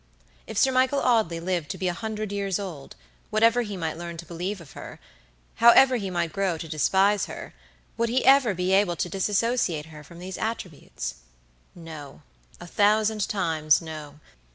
If 0.47 0.57
Sir 0.57 0.71
Michael 0.71 0.97
Audley 1.01 1.39
lived 1.39 1.69
to 1.69 1.77
be 1.77 1.87
a 1.87 1.93
hundred 1.93 2.31
years 2.31 2.57
old, 2.57 2.95
whatever 3.29 3.61
he 3.61 3.77
might 3.77 3.99
learn 3.99 4.17
to 4.17 4.25
believe 4.25 4.59
of 4.59 4.71
her, 4.71 4.99
however 5.57 5.97
he 5.97 6.09
might 6.09 6.33
grow 6.33 6.57
to 6.57 6.67
despise 6.67 7.27
her, 7.27 7.53
would 7.97 8.09
he 8.09 8.25
ever 8.25 8.55
be 8.55 8.71
able 8.73 8.95
to 8.95 9.09
disassociate 9.09 9.85
her 9.93 10.03
from 10.03 10.17
these 10.17 10.39
attributes? 10.39 11.17
No; 11.75 12.23
a 12.59 12.65
thousand 12.65 13.29
times 13.29 13.79
no. 13.79 14.19